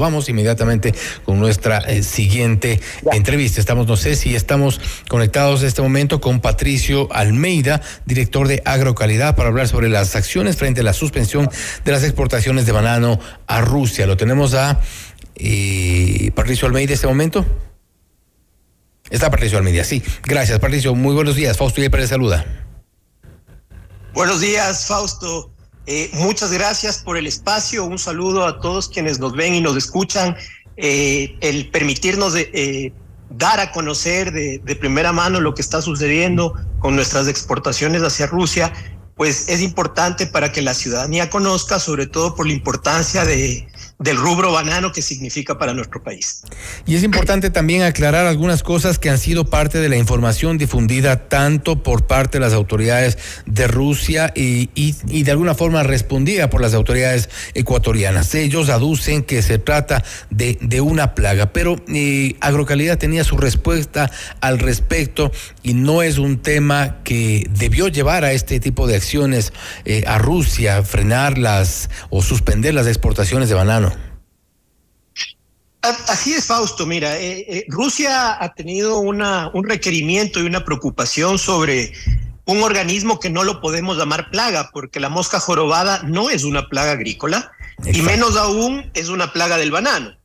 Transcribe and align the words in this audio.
Vamos 0.00 0.28
inmediatamente 0.28 0.94
con 1.24 1.40
nuestra 1.40 1.78
eh, 1.78 2.04
siguiente 2.04 2.80
entrevista. 3.10 3.58
Estamos, 3.58 3.88
no 3.88 3.96
sé 3.96 4.14
si 4.14 4.36
estamos 4.36 4.80
conectados 5.08 5.62
en 5.62 5.66
este 5.66 5.82
momento 5.82 6.20
con 6.20 6.40
Patricio 6.40 7.12
Almeida, 7.12 7.82
director 8.06 8.46
de 8.46 8.62
Agrocalidad, 8.64 9.34
para 9.34 9.48
hablar 9.48 9.66
sobre 9.66 9.88
las 9.88 10.14
acciones 10.14 10.56
frente 10.56 10.82
a 10.82 10.84
la 10.84 10.92
suspensión 10.92 11.50
de 11.84 11.90
las 11.90 12.04
exportaciones 12.04 12.64
de 12.64 12.70
banano 12.70 13.18
a 13.48 13.60
Rusia. 13.60 14.06
Lo 14.06 14.16
tenemos 14.16 14.54
a 14.54 14.80
eh, 15.34 16.30
Patricio 16.32 16.68
Almeida 16.68 16.90
en 16.90 16.94
este 16.94 17.08
momento. 17.08 17.44
Está 19.10 19.32
Patricio 19.32 19.58
Almeida, 19.58 19.82
sí. 19.82 20.00
Gracias, 20.22 20.60
Patricio. 20.60 20.94
Muy 20.94 21.16
buenos 21.16 21.34
días. 21.34 21.56
Fausto 21.56 21.82
y 21.82 21.88
Pérez 21.88 22.10
saluda. 22.10 22.46
Buenos 24.14 24.40
días, 24.40 24.86
Fausto. 24.86 25.57
Eh, 25.90 26.10
muchas 26.12 26.52
gracias 26.52 26.98
por 26.98 27.16
el 27.16 27.26
espacio. 27.26 27.82
Un 27.86 27.98
saludo 27.98 28.44
a 28.44 28.60
todos 28.60 28.90
quienes 28.90 29.18
nos 29.18 29.32
ven 29.32 29.54
y 29.54 29.62
nos 29.62 29.74
escuchan. 29.74 30.36
Eh, 30.76 31.34
el 31.40 31.70
permitirnos 31.70 32.34
eh, 32.36 32.92
dar 33.30 33.58
a 33.58 33.72
conocer 33.72 34.30
de, 34.30 34.58
de, 34.58 34.76
primera 34.76 35.12
mano 35.12 35.40
lo 35.40 35.54
que 35.54 35.62
está 35.62 35.80
sucediendo 35.80 36.52
con 36.78 36.94
nuestras 36.94 37.26
exportaciones 37.26 38.02
hacia 38.02 38.26
Rusia, 38.26 38.70
pues 39.16 39.48
es 39.48 39.62
importante 39.62 40.26
para 40.26 40.52
que 40.52 40.60
la 40.60 40.74
ciudadanía 40.74 41.30
conozca, 41.30 41.80
sobre 41.80 42.06
todo 42.06 42.34
por 42.34 42.46
la 42.46 42.52
importancia 42.52 43.24
de, 43.24 43.66
del 43.98 44.16
rubro 44.16 44.52
banano 44.52 44.92
que 44.92 45.02
significa 45.02 45.58
para 45.58 45.74
nuestro 45.74 46.02
país. 46.02 46.42
Y 46.86 46.94
es 46.94 47.02
importante 47.02 47.50
también 47.50 47.82
aclarar 47.82 48.26
algunas 48.26 48.62
cosas 48.62 48.98
que 48.98 49.10
han 49.10 49.18
sido 49.18 49.46
parte 49.46 49.78
de 49.78 49.88
la 49.88 49.96
información 49.96 50.56
difundida 50.56 51.28
tanto 51.28 51.82
por 51.82 52.06
parte 52.06 52.38
de 52.38 52.44
las 52.44 52.52
autoridades 52.52 53.18
de 53.46 53.66
Rusia 53.66 54.32
y, 54.36 54.70
y, 54.74 55.22
de 55.22 55.30
alguna 55.32 55.54
forma 55.54 55.82
respondida 55.82 56.48
por 56.48 56.60
las 56.60 56.74
autoridades 56.74 57.28
ecuatorianas. 57.54 58.34
Ellos 58.34 58.68
aducen 58.68 59.24
que 59.24 59.42
se 59.42 59.58
trata 59.58 60.04
de, 60.30 60.58
de 60.60 60.80
una 60.80 61.14
plaga, 61.14 61.52
pero 61.52 61.76
eh, 61.88 62.36
Agrocalidad 62.40 62.98
tenía 62.98 63.24
su 63.24 63.36
respuesta 63.36 64.10
al 64.40 64.60
respecto 64.60 65.32
y 65.64 65.74
no 65.74 66.02
es 66.02 66.18
un 66.18 66.38
tema 66.38 66.98
que 67.02 67.48
debió 67.50 67.88
llevar 67.88 68.24
a 68.24 68.32
este 68.32 68.60
tipo 68.60 68.86
de 68.86 68.96
acciones 68.96 69.52
eh, 69.84 70.04
a 70.06 70.18
Rusia, 70.18 70.82
frenarlas 70.84 71.90
o 72.10 72.22
suspender 72.22 72.74
las 72.74 72.86
exportaciones 72.86 73.48
de 73.48 73.54
banano. 73.56 73.87
Así 75.80 76.34
es, 76.34 76.46
Fausto. 76.46 76.86
Mira, 76.86 77.18
eh, 77.18 77.44
eh, 77.48 77.64
Rusia 77.68 78.42
ha 78.42 78.52
tenido 78.54 78.98
una, 78.98 79.50
un 79.54 79.64
requerimiento 79.64 80.40
y 80.40 80.46
una 80.46 80.64
preocupación 80.64 81.38
sobre 81.38 81.92
un 82.46 82.62
organismo 82.62 83.20
que 83.20 83.30
no 83.30 83.44
lo 83.44 83.60
podemos 83.60 83.96
llamar 83.96 84.30
plaga, 84.30 84.70
porque 84.72 85.00
la 85.00 85.08
mosca 85.08 85.38
jorobada 85.38 86.02
no 86.04 86.30
es 86.30 86.44
una 86.44 86.68
plaga 86.68 86.92
agrícola 86.92 87.52
Exacto. 87.78 87.98
y 87.98 88.02
menos 88.02 88.36
aún 88.36 88.90
es 88.94 89.08
una 89.08 89.32
plaga 89.32 89.56
del 89.56 89.70
banano. 89.70 90.16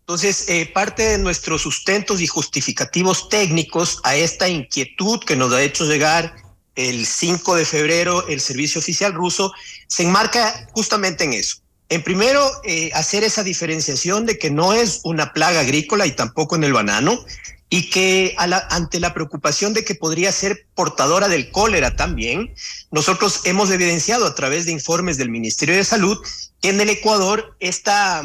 Entonces, 0.00 0.48
eh, 0.48 0.70
parte 0.72 1.02
de 1.02 1.18
nuestros 1.18 1.62
sustentos 1.62 2.20
y 2.20 2.26
justificativos 2.26 3.28
técnicos 3.28 4.00
a 4.04 4.16
esta 4.16 4.48
inquietud 4.48 5.20
que 5.20 5.36
nos 5.36 5.52
ha 5.52 5.62
hecho 5.62 5.84
llegar 5.84 6.34
el 6.74 7.06
5 7.06 7.56
de 7.56 7.64
febrero 7.64 8.26
el 8.28 8.40
servicio 8.40 8.80
oficial 8.80 9.12
ruso 9.12 9.52
se 9.86 10.04
enmarca 10.04 10.68
justamente 10.72 11.24
en 11.24 11.34
eso 11.34 11.61
en 11.92 12.02
primero, 12.02 12.50
eh, 12.64 12.90
hacer 12.94 13.22
esa 13.22 13.42
diferenciación 13.42 14.24
de 14.24 14.38
que 14.38 14.50
no 14.50 14.72
es 14.72 15.00
una 15.04 15.34
plaga 15.34 15.60
agrícola 15.60 16.06
y 16.06 16.12
tampoco 16.12 16.56
en 16.56 16.64
el 16.64 16.72
banano, 16.72 17.22
y 17.68 17.90
que 17.90 18.34
ante 18.38 18.98
la 18.98 19.12
preocupación 19.12 19.74
de 19.74 19.84
que 19.84 19.94
podría 19.94 20.32
ser 20.32 20.66
portadora 20.74 21.28
del 21.28 21.50
cólera 21.50 21.94
también, 21.94 22.54
nosotros 22.90 23.42
hemos 23.44 23.70
evidenciado 23.70 24.26
a 24.26 24.34
través 24.34 24.64
de 24.64 24.72
informes 24.72 25.18
del 25.18 25.28
Ministerio 25.28 25.74
de 25.74 25.84
Salud 25.84 26.18
que 26.62 26.70
en 26.70 26.80
el 26.80 26.88
Ecuador 26.88 27.56
esta, 27.60 28.22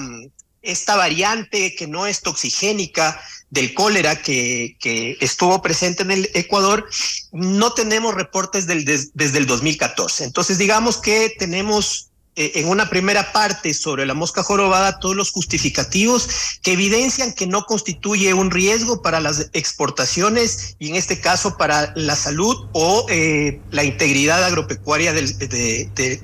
esta 0.61 0.95
variante 0.95 1.75
que 1.75 1.87
no 1.87 2.07
es 2.07 2.21
toxigénica 2.21 3.21
del 3.49 3.73
cólera 3.73 4.21
que, 4.21 4.77
estuvo 5.19 5.61
presente 5.61 6.03
en 6.03 6.11
el 6.11 6.29
Ecuador, 6.33 6.87
no 7.33 7.73
tenemos 7.73 8.15
reportes 8.15 8.65
desde 8.65 9.37
el 9.37 9.45
2014. 9.45 10.23
Entonces, 10.23 10.57
digamos 10.57 10.97
que 10.97 11.33
tenemos 11.37 12.06
en 12.37 12.67
una 12.67 12.89
primera 12.89 13.33
parte 13.33 13.73
sobre 13.73 14.05
la 14.05 14.13
mosca 14.13 14.43
jorobada 14.43 14.99
todos 14.99 15.15
los 15.15 15.31
justificativos 15.31 16.29
que 16.61 16.73
evidencian 16.73 17.33
que 17.33 17.47
no 17.47 17.63
constituye 17.63 18.33
un 18.33 18.51
riesgo 18.51 19.01
para 19.01 19.19
las 19.19 19.49
exportaciones 19.53 20.75
y 20.79 20.89
en 20.89 20.95
este 20.95 21.19
caso 21.19 21.57
para 21.57 21.93
la 21.95 22.15
salud 22.15 22.67
o 22.73 23.05
eh, 23.09 23.59
la 23.71 23.83
integridad 23.83 24.43
agropecuaria 24.43 25.13
de, 25.13 25.23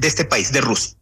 este 0.02 0.26
país, 0.26 0.52
de 0.52 0.62
Rusia. 0.62 0.96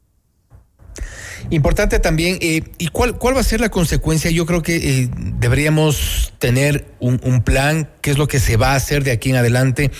Importante 1.50 2.00
también, 2.00 2.38
eh, 2.40 2.64
¿y 2.78 2.88
cuál, 2.88 3.18
cuál 3.18 3.36
va 3.36 3.42
a 3.42 3.44
ser 3.44 3.60
la 3.60 3.70
consecuencia? 3.70 4.32
Yo 4.32 4.46
creo 4.46 4.62
que 4.62 4.76
eh, 4.76 5.10
deberíamos 5.14 6.34
tener 6.40 6.88
un, 7.00 7.20
un, 7.24 7.44
plan, 7.44 7.90
qué 8.02 8.12
es 8.12 8.18
lo 8.18 8.28
que 8.28 8.40
se 8.40 8.58
va 8.58 8.74
a 8.74 8.76
hacer 8.76 9.04
de 9.04 9.12
aquí 9.12 9.32
en 9.32 9.36
adelante, 9.36 9.92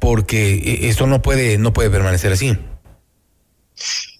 porque 0.00 0.54
eh, 0.54 0.88
esto 0.88 1.06
no 1.06 1.22
puede, 1.22 1.58
no 1.58 1.72
puede 1.72 1.90
permanecer 1.90 2.32
así. 2.32 2.56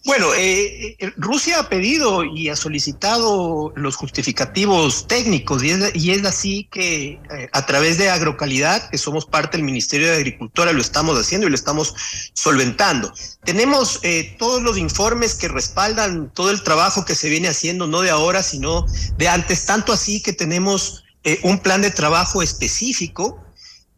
Bueno, 0.06 0.32
eh, 0.34 0.96
eh, 1.00 1.12
Rusia 1.16 1.58
ha 1.58 1.68
pedido 1.68 2.22
y 2.22 2.48
ha 2.48 2.54
solicitado 2.54 3.72
los 3.74 3.96
justificativos 3.96 5.08
técnicos 5.08 5.64
y 5.64 5.70
es, 5.70 5.96
y 5.96 6.12
es 6.12 6.24
así 6.24 6.68
que 6.70 7.18
eh, 7.28 7.48
a 7.52 7.66
través 7.66 7.98
de 7.98 8.08
Agrocalidad, 8.08 8.88
que 8.88 8.98
somos 8.98 9.26
parte 9.26 9.56
del 9.56 9.66
Ministerio 9.66 10.06
de 10.06 10.14
Agricultura, 10.14 10.72
lo 10.72 10.80
estamos 10.80 11.18
haciendo 11.18 11.48
y 11.48 11.50
lo 11.50 11.56
estamos 11.56 11.92
solventando. 12.34 13.12
Tenemos 13.44 13.98
eh, 14.04 14.36
todos 14.38 14.62
los 14.62 14.78
informes 14.78 15.34
que 15.34 15.48
respaldan 15.48 16.32
todo 16.32 16.52
el 16.52 16.62
trabajo 16.62 17.04
que 17.04 17.16
se 17.16 17.28
viene 17.28 17.48
haciendo, 17.48 17.88
no 17.88 18.00
de 18.00 18.10
ahora, 18.10 18.44
sino 18.44 18.86
de 19.18 19.26
antes, 19.26 19.66
tanto 19.66 19.92
así 19.92 20.22
que 20.22 20.32
tenemos 20.32 21.02
eh, 21.24 21.40
un 21.42 21.58
plan 21.58 21.82
de 21.82 21.90
trabajo 21.90 22.42
específico 22.42 23.42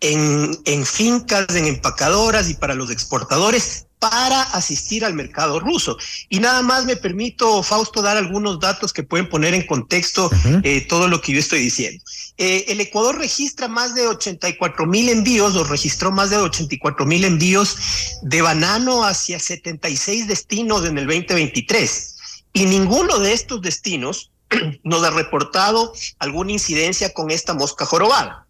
en, 0.01 0.59
en 0.65 0.87
fincas, 0.87 1.55
en 1.55 1.67
empacadoras 1.67 2.49
y 2.49 2.55
para 2.55 2.75
los 2.75 2.91
exportadores 2.91 3.88
para 3.99 4.43
asistir 4.43 5.05
al 5.05 5.15
mercado 5.15 5.61
ruso. 5.61 5.99
Y 6.29 6.41
nada 6.41 6.63
más 6.63 6.85
me 6.85 6.97
permito, 6.97 7.63
Fausto, 7.63 8.03
dar 8.03 8.17
algunos 8.17 8.61
datos 8.61 8.93
que 8.93 9.03
pueden 9.03 9.29
poner 9.29 9.55
en 9.55 9.67
contexto 9.67 10.27
uh 10.27 10.31
-huh. 10.31 10.61
eh, 10.65 10.87
todo 10.89 11.09
lo 11.09 11.21
que 11.21 11.33
yo 11.33 11.41
estoy 11.41 11.61
diciendo. 11.61 12.03
Eh, 12.37 12.67
el 12.69 12.81
Ecuador 12.81 13.19
registra 13.19 13.67
más 13.67 13.95
de 13.95 14.07
84 14.07 14.87
mil 14.87 15.09
envíos, 15.09 15.57
o 15.57 15.65
registró 15.65 16.13
más 16.13 16.31
de 16.31 16.37
84 16.37 17.05
mil 17.05 17.25
envíos 17.25 17.77
de 18.23 18.43
banano 18.43 19.05
hacia 19.05 19.41
76 19.41 20.29
destinos 20.29 20.85
en 20.85 20.99
el 20.99 21.07
2023. 21.07 22.17
Y 22.53 22.67
ninguno 22.67 23.19
de 23.19 23.33
estos 23.33 23.61
destinos 23.61 24.31
nos 24.85 25.03
ha 25.03 25.11
reportado 25.11 25.93
alguna 26.21 26.53
incidencia 26.53 27.13
con 27.13 27.31
esta 27.31 27.55
mosca 27.55 27.85
jorobada. 27.85 28.47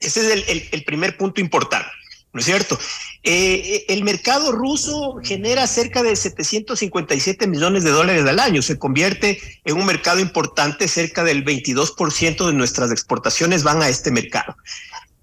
Ese 0.00 0.20
es 0.20 0.32
el, 0.32 0.44
el, 0.46 0.68
el 0.70 0.84
primer 0.84 1.16
punto 1.16 1.40
importante. 1.40 1.88
¿No 2.32 2.40
es 2.40 2.46
cierto? 2.46 2.78
Eh, 3.22 3.86
el 3.88 4.04
mercado 4.04 4.52
ruso 4.52 5.18
genera 5.22 5.66
cerca 5.66 6.02
de 6.02 6.14
757 6.14 7.46
millones 7.46 7.84
de 7.84 7.90
dólares 7.90 8.24
al 8.26 8.38
año, 8.38 8.62
se 8.62 8.78
convierte 8.78 9.40
en 9.64 9.76
un 9.76 9.86
mercado 9.86 10.20
importante, 10.20 10.88
cerca 10.88 11.24
del 11.24 11.44
22% 11.44 12.46
de 12.46 12.52
nuestras 12.52 12.90
exportaciones 12.90 13.62
van 13.62 13.82
a 13.82 13.88
este 13.88 14.10
mercado. 14.10 14.56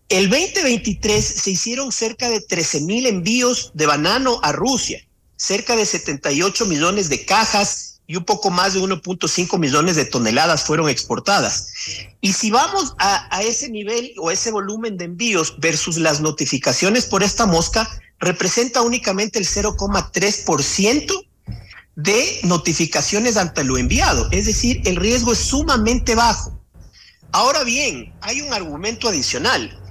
El 0.10 0.30
2023 0.30 1.26
se 1.26 1.52
hicieron 1.52 1.92
cerca 1.92 2.30
de 2.30 2.42
13 2.42 2.82
mil 2.82 3.08
envíos 3.08 3.72
de 3.74 3.88
banano 3.88 4.40
a 4.44 4.52
Rusia, 4.52 5.02
cerca 5.36 5.76
de 5.76 5.86
78 5.86 6.66
millones 6.66 7.10
de 7.10 7.26
cajas 7.26 7.85
y 8.08 8.16
un 8.16 8.24
poco 8.24 8.50
más 8.50 8.74
de 8.74 8.80
1.5 8.80 9.58
millones 9.58 9.96
de 9.96 10.06
toneladas 10.06 10.64
fueron 10.64 10.90
exportadas. 10.90 11.70
Y 12.22 12.34
si 12.34 12.52
vamos 12.52 12.96
a, 13.00 13.42
ese 13.42 13.70
nivel 13.70 14.14
o 14.18 14.32
ese 14.32 14.52
volumen 14.52 14.98
de 14.98 15.06
envíos 15.06 15.56
versus 15.60 15.98
las 15.98 16.22
notificaciones 16.22 17.06
por 17.06 17.24
esta 17.24 17.46
mosca, 17.46 17.90
representa 18.20 18.82
únicamente 18.82 19.40
el 19.40 19.46
0,3% 19.46 21.28
de 21.96 22.40
notificaciones 22.44 23.38
ante 23.38 23.64
lo 23.64 23.78
enviado. 23.78 24.28
Es 24.32 24.46
decir, 24.46 24.82
el 24.86 24.98
riesgo 24.98 25.34
es 25.34 25.40
sumamente 25.40 26.16
bajo. 26.16 26.60
Ahora 27.32 27.64
bien, 27.64 28.14
hay 28.22 28.42
un 28.42 28.54
argumento 28.54 29.10
adicional 29.10 29.82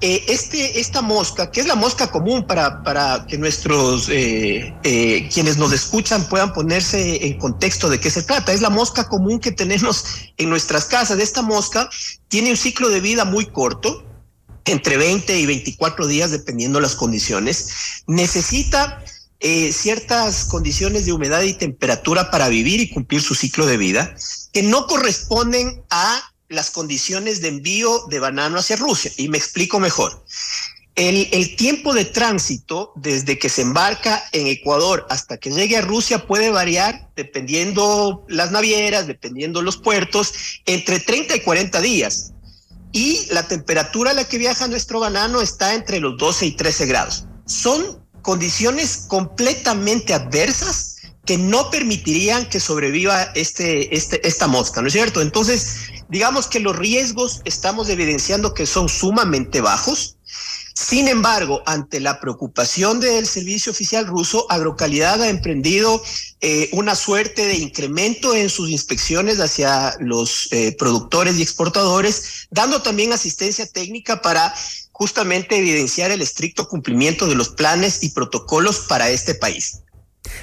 eh, 0.00 0.24
este, 0.28 0.78
esta 0.78 1.00
mosca, 1.00 1.50
que 1.50 1.60
es 1.60 1.66
la 1.66 1.74
mosca 1.74 2.10
común 2.10 2.46
para, 2.46 2.82
para 2.82 3.26
que 3.26 3.38
nuestros, 3.38 4.08
eh, 4.10 4.74
eh, 4.82 5.28
quienes 5.32 5.56
nos 5.56 5.72
escuchan 5.72 6.28
puedan 6.28 6.52
ponerse 6.52 7.26
en 7.26 7.38
contexto 7.38 7.88
de 7.88 7.98
qué 7.98 8.10
se 8.10 8.22
trata, 8.22 8.52
es 8.52 8.60
la 8.60 8.70
mosca 8.70 9.08
común 9.08 9.40
que 9.40 9.52
tenemos 9.52 10.04
en 10.36 10.50
nuestras 10.50 10.84
casas. 10.84 11.18
Esta 11.18 11.40
mosca 11.42 11.88
tiene 12.28 12.50
un 12.50 12.56
ciclo 12.56 12.90
de 12.90 13.00
vida 13.00 13.24
muy 13.24 13.46
corto, 13.46 14.04
entre 14.66 14.96
20 14.96 15.38
y 15.38 15.46
24 15.46 16.06
días, 16.06 16.30
dependiendo 16.30 16.80
las 16.80 16.94
condiciones. 16.94 17.68
Necesita 18.06 19.02
eh, 19.40 19.72
ciertas 19.72 20.44
condiciones 20.44 21.06
de 21.06 21.12
humedad 21.12 21.42
y 21.42 21.54
temperatura 21.54 22.30
para 22.30 22.48
vivir 22.48 22.80
y 22.80 22.90
cumplir 22.90 23.22
su 23.22 23.34
ciclo 23.34 23.64
de 23.64 23.76
vida, 23.76 24.14
que 24.52 24.62
no 24.62 24.86
corresponden 24.86 25.84
a 25.90 26.20
las 26.48 26.70
condiciones 26.70 27.40
de 27.40 27.48
envío 27.48 28.06
de 28.08 28.20
banano 28.20 28.58
hacia 28.58 28.76
Rusia. 28.76 29.10
Y 29.16 29.28
me 29.28 29.38
explico 29.38 29.80
mejor. 29.80 30.24
El, 30.94 31.28
el, 31.32 31.56
tiempo 31.56 31.92
de 31.92 32.06
tránsito 32.06 32.92
desde 32.96 33.38
que 33.38 33.50
se 33.50 33.60
embarca 33.60 34.24
en 34.32 34.46
Ecuador 34.46 35.06
hasta 35.10 35.36
que 35.36 35.50
llegue 35.50 35.76
a 35.76 35.82
Rusia 35.82 36.26
puede 36.26 36.48
variar 36.48 37.10
dependiendo 37.14 38.24
las 38.28 38.50
navieras, 38.50 39.06
dependiendo 39.06 39.60
los 39.60 39.76
puertos, 39.76 40.32
entre 40.64 40.98
30 40.98 41.36
y 41.36 41.40
40 41.40 41.80
días. 41.82 42.32
Y 42.92 43.26
la 43.30 43.46
temperatura 43.46 44.12
a 44.12 44.14
la 44.14 44.26
que 44.26 44.38
viaja 44.38 44.68
nuestro 44.68 45.00
banano 45.00 45.42
está 45.42 45.74
entre 45.74 46.00
los 46.00 46.16
12 46.16 46.46
y 46.46 46.52
13 46.52 46.86
grados. 46.86 47.26
Son 47.44 48.02
condiciones 48.22 49.04
completamente 49.06 50.14
adversas 50.14 50.96
que 51.26 51.36
no 51.36 51.70
permitirían 51.70 52.48
que 52.48 52.60
sobreviva 52.60 53.22
este, 53.34 53.94
este, 53.94 54.26
esta 54.26 54.46
mosca, 54.46 54.80
¿no 54.80 54.86
es 54.86 54.92
cierto? 54.92 55.20
Entonces, 55.20 55.85
digamos 56.08 56.46
que 56.46 56.60
los 56.60 56.76
riesgos 56.76 57.40
estamos 57.44 57.88
evidenciando 57.88 58.54
que 58.54 58.66
son 58.66 58.88
sumamente 58.88 59.60
bajos 59.60 60.16
sin 60.78 61.08
embargo, 61.08 61.62
ante 61.64 62.00
la 62.00 62.20
preocupación 62.20 63.00
del 63.00 63.26
servicio 63.26 63.72
oficial 63.72 64.06
ruso, 64.06 64.44
Agrocalidad 64.50 65.22
ha 65.22 65.30
emprendido 65.30 66.02
eh, 66.42 66.68
una 66.72 66.94
suerte 66.94 67.46
de 67.46 67.54
incremento 67.54 68.34
en 68.34 68.50
sus 68.50 68.68
inspecciones 68.68 69.40
hacia 69.40 69.96
los 70.00 70.48
eh, 70.52 70.76
productores 70.78 71.38
y 71.38 71.42
exportadores, 71.42 72.46
dando 72.50 72.82
también 72.82 73.14
asistencia 73.14 73.66
técnica 73.66 74.20
para 74.20 74.52
justamente 74.92 75.56
evidenciar 75.56 76.10
el 76.10 76.20
estricto 76.20 76.68
cumplimiento 76.68 77.26
de 77.26 77.36
los 77.36 77.48
planes 77.48 78.02
y 78.02 78.10
protocolos 78.10 78.80
para 78.80 79.08
este 79.08 79.34
país. 79.34 79.80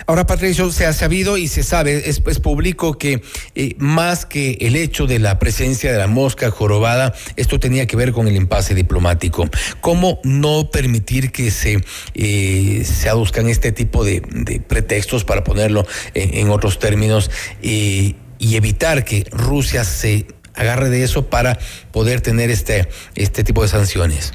Ahora, 0.08 0.26
Patricio, 0.26 0.72
se 0.72 0.86
ha 0.86 0.94
sabido 0.94 1.38
y 1.38 1.48
se 1.48 1.64
sabe, 1.64 2.10
es, 2.10 2.20
público 2.40 2.98
que 2.98 3.22
eh, 3.56 3.76
más 3.78 4.26
que 4.26 4.58
el 4.62 4.76
hecho 4.76 5.08
de 5.08 5.20
la 5.20 5.40
presencia 5.40 5.92
de 5.92 5.98
la 5.98 6.08
mosca 6.08 6.52
jorobada, 6.52 7.14
esto 7.36 7.60
tenía 7.60 7.88
que 7.88 7.96
ver 7.96 8.12
con 8.12 8.28
el 8.28 8.36
impasse 8.36 8.76
diplomático. 8.76 9.50
¿Cómo 9.82 10.20
no 10.24 10.70
permitir 10.72 11.32
que 11.32 11.52
se, 11.52 11.84
eh, 12.14 12.84
se 12.86 13.10
aduzcan 13.10 13.48
este 13.48 13.72
tipo 13.72 14.04
de, 14.04 14.22
pretextos, 14.68 15.24
para 15.24 15.44
ponerlo 15.44 15.86
en, 16.14 16.50
otros 16.50 16.80
términos, 16.80 17.32
y 17.62 18.16
evitar 18.40 19.06
que 19.06 19.26
Rusia 19.32 19.84
se 19.84 20.28
agarre 20.56 20.90
de 20.90 21.04
eso 21.04 21.30
para 21.30 21.58
poder 21.92 22.22
tener 22.22 22.50
este, 22.50 22.88
este 23.16 23.44
tipo 23.44 23.62
de 23.62 23.68
sanciones? 23.70 24.34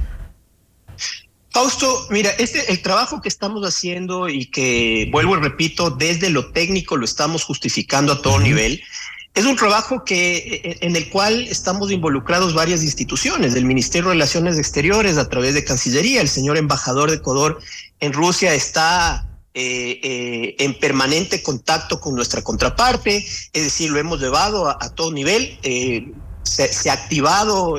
Fausto, 1.58 2.06
mira, 2.10 2.30
este 2.38 2.70
el 2.70 2.80
trabajo 2.82 3.20
que 3.20 3.28
estamos 3.28 3.64
haciendo 3.64 4.28
y 4.28 4.46
que 4.46 5.08
vuelvo 5.10 5.36
y 5.36 5.40
repito, 5.40 5.90
desde 5.90 6.30
lo 6.30 6.52
técnico 6.52 6.96
lo 6.96 7.04
estamos 7.04 7.42
justificando 7.42 8.12
a 8.12 8.22
todo 8.22 8.38
nivel. 8.38 8.80
Es 9.34 9.44
un 9.44 9.56
trabajo 9.56 10.04
que 10.04 10.36
e, 10.36 10.70
e, 10.70 10.86
en 10.86 10.94
el 10.94 11.10
cual 11.10 11.48
estamos 11.48 11.90
involucrados 11.90 12.54
varias 12.54 12.84
instituciones, 12.84 13.54
del 13.54 13.64
Ministerio 13.64 14.10
de 14.10 14.14
Relaciones 14.14 14.56
Exteriores 14.56 15.18
a 15.18 15.28
través 15.28 15.54
de 15.54 15.64
Cancillería, 15.64 16.20
el 16.20 16.28
señor 16.28 16.58
embajador 16.58 17.10
de 17.10 17.16
Ecuador 17.16 17.58
en 17.98 18.12
Rusia 18.12 18.54
está 18.54 19.26
eh, 19.54 19.98
eh, 20.04 20.54
en 20.60 20.78
permanente 20.78 21.42
contacto 21.42 21.98
con 21.98 22.14
nuestra 22.14 22.40
contraparte, 22.40 23.16
es 23.52 23.62
decir, 23.64 23.90
lo 23.90 23.98
hemos 23.98 24.20
llevado 24.20 24.68
a, 24.68 24.94
todo 24.94 25.10
nivel, 25.10 25.58
eh, 25.64 26.06
se, 26.44 26.72
se, 26.72 26.88
ha 26.88 26.92
activado 26.92 27.78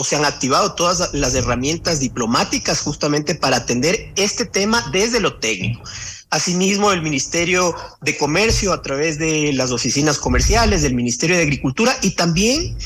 o 0.00 0.04
se 0.04 0.16
han 0.16 0.24
activado 0.24 0.72
todas 0.72 1.12
las 1.12 1.34
herramientas 1.34 2.00
diplomáticas 2.00 2.80
justamente 2.80 3.34
para 3.34 3.58
atender 3.58 4.10
este 4.16 4.46
tema 4.46 4.82
desde 4.92 5.20
lo 5.20 5.38
técnico. 5.38 5.82
Asimismo, 6.30 6.90
el 6.90 7.02
Ministerio 7.02 7.74
de 8.00 8.16
Comercio 8.16 8.72
a 8.72 8.80
través 8.80 9.18
de 9.18 9.52
las 9.52 9.72
oficinas 9.72 10.16
comerciales, 10.16 10.80
del 10.80 10.94
Ministerio 10.94 11.36
de 11.36 11.42
Agricultura 11.42 11.94
y 12.00 12.12
también 12.12 12.78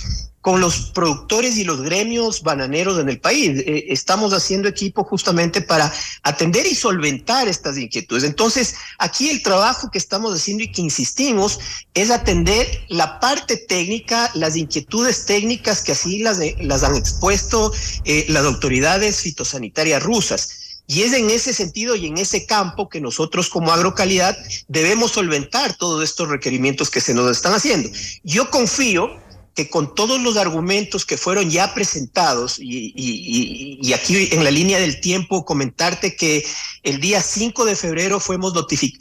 con 0.45 0.61
los 0.61 0.91
productores 0.91 1.57
y 1.57 1.65
los 1.65 1.81
gremios 1.81 2.43
bananeros 2.43 2.99
en 2.99 3.09
el 3.09 3.19
país. 3.19 3.63
Eh, 3.65 3.87
estamos 3.89 4.35
haciendo 4.35 4.69
equipo 4.69 5.03
justamente 5.03 5.63
para 5.63 5.91
atender 6.23 6.67
y 6.67 6.75
solventar 6.75 7.49
estas 7.49 7.79
inquietudes. 7.79 8.25
Entonces, 8.25 8.75
aquí 8.99 9.31
el 9.31 9.43
trabajo 9.43 9.91
que 9.91 9.97
estamos 9.97 10.35
haciendo 10.35 10.63
y 10.63 10.71
que 10.71 10.83
insistimos 10.83 11.61
es 11.95 12.11
atender 12.11 12.69
la 12.89 13.21
parte 13.21 13.57
técnica, 13.57 14.31
las 14.35 14.55
inquietudes 14.55 15.25
técnicas 15.25 15.81
que 15.81 15.93
así 15.93 16.19
las, 16.19 16.39
las 16.61 16.83
han 16.83 16.95
expuesto 16.95 17.73
eh, 18.05 18.27
las 18.29 18.45
autoridades 18.45 19.21
fitosanitarias 19.21 20.03
rusas. 20.03 20.83
Y 20.87 21.05
es 21.05 21.15
en 21.15 21.31
ese 21.31 21.55
sentido 21.55 21.97
y 21.97 22.07
en 22.07 22.19
ese 22.19 22.45
campo 22.45 22.91
que 22.91 23.01
nosotros 23.01 23.49
como 23.49 23.73
agrocalidad 23.73 24.37
debemos 24.69 25.13
solventar 25.13 25.75
todos 25.79 26.05
estos 26.05 26.29
requerimientos 26.29 26.91
que 26.91 27.01
se 27.01 27.15
nos 27.15 27.31
están 27.31 27.55
haciendo. 27.55 27.89
Yo 28.23 28.51
confío 28.51 29.24
que 29.55 29.71
con 29.71 29.95
todos 29.95 30.21
los 30.21 30.37
argumentos 30.37 31.07
que 31.07 31.17
fueron 31.17 31.49
ya 31.49 31.75
presentados, 31.75 32.57
y, 32.59 33.93
aquí 33.93 34.29
en 34.33 34.43
la 34.43 34.51
línea 34.51 34.81
del 34.81 35.01
tiempo 35.01 35.45
comentarte 35.45 36.17
que 36.17 36.45
el 36.83 37.01
día 37.01 37.23
5 37.23 37.65
de 37.65 37.77
febrero 37.77 38.19
fuimos, 38.19 38.53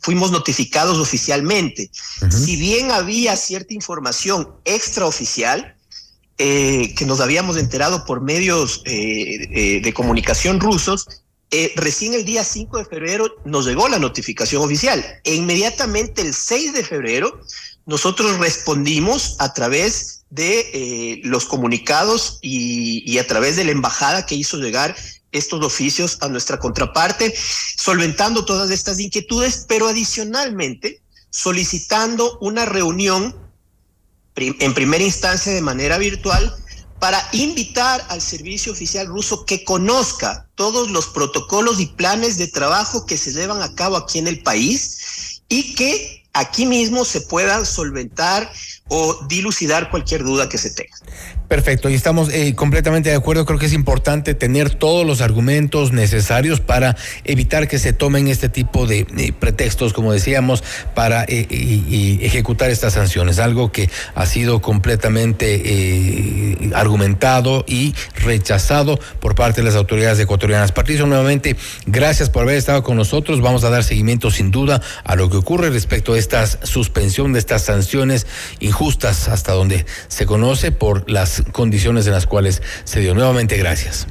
fuimos 0.02 0.32
notificados 0.32 1.00
oficialmente. 1.00 1.90
Si 2.30 2.56
bien 2.56 2.92
había 2.92 3.36
cierta 3.36 3.74
información 3.74 4.50
extraoficial, 4.66 5.76
eh, 6.38 6.94
que 6.96 7.06
nos 7.06 7.20
habíamos 7.20 7.58
enterado 7.58 8.06
por 8.06 8.22
medios 8.22 8.82
eh, 8.86 9.48
eh, 9.52 9.82
de 9.82 9.94
comunicación 9.94 10.60
rusos, 10.60 11.08
recién 11.76 12.16
el 12.16 12.26
día 12.26 12.44
5 12.44 12.80
de 12.80 12.86
febrero 12.86 13.28
nos 13.46 13.68
llegó 13.68 13.88
la 13.88 14.00
notificación 14.00 14.64
oficial. 14.64 15.06
E 15.24 15.36
inmediatamente 15.36 16.24
el 16.24 16.34
6 16.34 16.74
de 16.74 16.84
febrero 16.84 17.40
nosotros 17.86 18.40
respondimos 18.40 19.36
a 19.40 19.54
través 19.54 20.23
de 20.34 20.72
eh, 20.74 21.22
los 21.24 21.46
comunicados 21.46 22.40
y, 22.42 23.18
a 23.20 23.28
través 23.28 23.56
de 23.56 23.64
la 23.64 23.72
embajada 23.72 24.26
que 24.26 24.34
hizo 24.34 24.58
llegar 24.58 24.96
estos 25.32 25.64
oficios 25.64 26.18
a 26.22 26.28
nuestra 26.28 26.58
contraparte, 26.58 27.36
solventando 27.78 28.44
todas 28.44 28.72
estas 28.72 29.00
inquietudes, 29.00 29.66
pero 29.68 29.88
adicionalmente 29.88 31.02
solicitando 31.30 32.38
una 32.42 32.66
reunión 32.66 33.36
en 34.36 34.74
primera 34.74 35.04
instancia 35.04 35.54
de 35.54 35.62
manera 35.62 36.00
virtual 36.00 36.56
para 37.00 37.28
invitar 37.32 38.04
al 38.10 38.22
servicio 38.22 38.72
oficial 38.72 39.08
ruso 39.08 39.46
que 39.46 39.64
conozca 39.64 40.48
todos 40.56 40.90
los 40.90 41.08
protocolos 41.08 41.80
y 41.80 41.88
planes 41.88 42.38
de 42.38 42.48
trabajo 42.48 43.06
que 43.06 43.18
se 43.18 43.34
llevan 43.34 43.62
a 43.62 43.76
cabo 43.76 43.98
aquí 43.98 44.18
en 44.18 44.28
el 44.28 44.42
país 44.42 45.42
y 45.48 45.76
que 45.76 46.24
aquí 46.34 46.66
mismo 46.66 47.06
se 47.06 47.22
puedan 47.22 47.66
solventar 47.66 48.52
o 48.96 49.26
dilucidar 49.28 49.90
cualquier 49.90 50.24
duda 50.24 50.48
que 50.48 50.60
se 50.60 50.70
tenga. 50.70 50.96
Perfecto, 51.48 51.90
y 51.90 51.96
estamos 51.96 52.30
eh, 52.30 52.54
completamente 52.54 53.10
de 53.10 53.16
acuerdo. 53.16 53.46
Creo 53.46 53.58
que 53.58 53.66
es 53.66 53.74
importante 53.74 54.36
tener 54.36 54.70
todos 54.70 55.06
los 55.06 55.22
argumentos 55.22 55.92
necesarios 55.92 56.62
para 56.62 56.96
evitar 57.24 57.68
que 57.68 57.80
se 57.80 57.92
tomen 57.94 58.28
este 58.28 58.50
tipo 58.50 58.86
de 58.86 59.34
pretextos, 59.40 59.94
como 59.94 60.14
decíamos, 60.14 60.64
para 60.94 61.26
eh, 61.28 61.48
ejecutar 62.22 62.70
estas 62.70 62.94
sanciones. 62.94 63.40
Algo 63.40 63.72
que 63.72 63.90
ha 64.14 64.28
sido 64.28 64.62
completamente 64.62 65.62
eh, 65.66 66.72
argumentado 66.76 67.66
y 67.68 67.96
rechazado 68.16 69.00
por 69.20 69.34
parte 69.34 69.62
de 69.62 69.66
las 69.66 69.76
autoridades 69.76 70.20
ecuatorianas. 70.20 70.72
Patricio, 70.72 71.08
nuevamente, 71.08 71.56
gracias 71.88 72.30
por 72.30 72.44
haber 72.44 72.58
estado 72.58 72.84
con 72.84 72.96
nosotros. 72.96 73.42
Vamos 73.42 73.64
a 73.64 73.72
dar 73.72 73.84
seguimiento 73.84 74.30
sin 74.30 74.52
duda 74.52 74.82
a 75.04 75.16
lo 75.16 75.32
que 75.32 75.38
ocurre 75.38 75.72
respecto 75.72 76.14
a 76.14 76.20
esta 76.20 76.46
suspensión 76.46 77.34
de 77.34 77.40
estas 77.40 77.64
sanciones 77.64 78.28
injustas 78.60 78.83
hasta 79.28 79.54
donde 79.54 79.86
se 80.08 80.26
conoce 80.26 80.72
por 80.72 81.10
las 81.10 81.44
condiciones 81.52 82.06
en 82.06 82.14
las 82.14 82.28
cuales 82.28 82.62
se 82.84 83.00
dio. 83.00 83.14
Nuevamente, 83.14 83.58
gracias. 83.58 84.08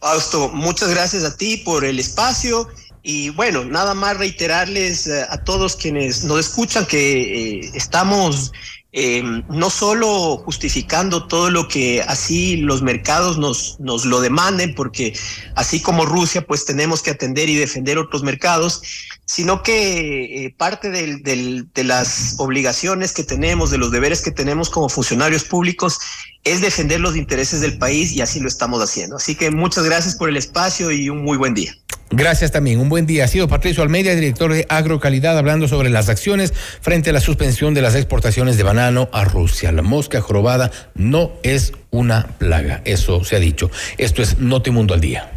Fausto, 0.00 0.50
muchas 0.50 0.90
gracias 0.90 1.24
a 1.24 1.36
ti 1.36 1.56
por 1.58 1.84
el 1.84 1.98
espacio. 1.98 2.68
Y 3.02 3.30
bueno, 3.30 3.64
nada 3.64 3.94
más 3.94 4.18
reiterarles 4.18 5.06
eh, 5.06 5.24
a 5.28 5.38
todos 5.44 5.76
quienes 5.76 6.24
nos 6.24 6.40
escuchan 6.40 6.86
que 6.86 7.60
eh, 7.60 7.70
estamos 7.74 8.52
eh, 8.98 9.22
no 9.50 9.68
solo 9.68 10.38
justificando 10.38 11.26
todo 11.26 11.50
lo 11.50 11.68
que 11.68 12.00
así 12.00 12.56
los 12.56 12.80
mercados 12.80 13.36
nos, 13.36 13.78
nos 13.78 14.06
lo 14.06 14.22
demanden, 14.22 14.74
porque 14.74 15.12
así 15.54 15.82
como 15.82 16.06
Rusia, 16.06 16.46
pues 16.46 16.64
tenemos 16.64 17.02
que 17.02 17.10
atender 17.10 17.50
y 17.50 17.56
defender 17.56 17.98
otros 17.98 18.22
mercados, 18.22 18.80
sino 19.26 19.62
que 19.62 20.46
eh, 20.46 20.54
parte 20.56 20.88
de 20.88 21.84
las 21.84 22.36
obligaciones 22.38 23.12
que 23.12 23.22
tenemos, 23.22 23.70
de 23.70 23.76
los 23.76 23.90
deberes 23.90 24.22
que 24.22 24.30
tenemos 24.30 24.70
como 24.70 24.88
funcionarios 24.88 25.44
públicos, 25.44 25.98
es 26.44 26.62
defender 26.62 27.00
los 27.00 27.16
intereses 27.16 27.60
del 27.60 27.76
país 27.76 28.12
y 28.12 28.22
así 28.22 28.40
lo 28.40 28.48
estamos 28.48 28.82
haciendo. 28.82 29.16
Así 29.16 29.34
que 29.34 29.50
muchas 29.50 29.84
gracias 29.84 30.14
por 30.14 30.30
el 30.30 30.38
espacio 30.38 30.90
y 30.90 31.10
un 31.10 31.22
muy 31.22 31.36
buen 31.36 31.52
día. 31.52 31.76
Gracias 32.10 32.52
también. 32.52 32.78
Un 32.78 32.88
buen 32.88 33.06
día. 33.06 33.24
Ha 33.24 33.28
sido 33.28 33.48
Patricio 33.48 33.82
Almeida, 33.82 34.14
director 34.14 34.52
de 34.52 34.64
Agrocalidad, 34.68 35.36
hablando 35.36 35.66
sobre 35.66 35.90
las 35.90 36.08
acciones 36.08 36.54
frente 36.80 37.10
a 37.10 37.12
la 37.12 37.20
suspensión 37.20 37.74
de 37.74 37.82
las 37.82 37.94
exportaciones 37.94 38.56
de 38.56 38.62
banano 38.62 39.08
a 39.12 39.24
Rusia. 39.24 39.72
La 39.72 39.82
mosca 39.82 40.20
jorobada 40.20 40.70
no 40.94 41.32
es 41.42 41.72
una 41.90 42.28
plaga. 42.38 42.80
Eso 42.84 43.24
se 43.24 43.36
ha 43.36 43.40
dicho. 43.40 43.70
Esto 43.98 44.22
es 44.22 44.38
Notimundo 44.38 44.94
al 44.94 45.00
día. 45.00 45.35